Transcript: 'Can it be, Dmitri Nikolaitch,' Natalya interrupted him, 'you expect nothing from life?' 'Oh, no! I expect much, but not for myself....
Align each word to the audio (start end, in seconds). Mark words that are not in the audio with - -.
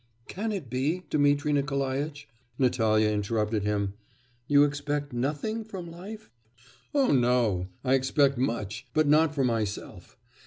'Can 0.27 0.51
it 0.51 0.67
be, 0.67 1.03
Dmitri 1.11 1.53
Nikolaitch,' 1.53 2.27
Natalya 2.57 3.09
interrupted 3.09 3.61
him, 3.61 3.93
'you 4.47 4.63
expect 4.63 5.13
nothing 5.13 5.63
from 5.63 5.91
life?' 5.91 6.31
'Oh, 6.95 7.11
no! 7.11 7.67
I 7.83 7.93
expect 7.93 8.35
much, 8.39 8.87
but 8.95 9.07
not 9.07 9.35
for 9.35 9.43
myself.... 9.43 10.17